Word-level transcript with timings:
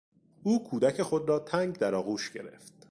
او 0.43 0.63
کودک 0.63 1.01
خود 1.01 1.29
را 1.29 1.39
تنگ 1.39 1.75
در 1.77 1.95
آغوش 1.95 2.31
گرفت. 2.31 2.73